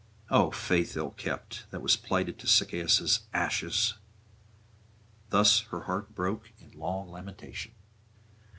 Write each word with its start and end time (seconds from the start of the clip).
O 0.31 0.49
faith 0.49 0.97
ill 0.97 1.11
kept, 1.11 1.69
that 1.69 1.83
was 1.83 1.95
plighted 1.95 2.39
to 2.39 2.47
Sychaeus' 2.47 3.27
ashes!' 3.35 3.99
Thus 5.29 5.59
her 5.69 5.81
heart 5.81 6.15
broke 6.15 6.51
in 6.59 6.71
long 6.71 7.07
lamentation. 7.09 7.75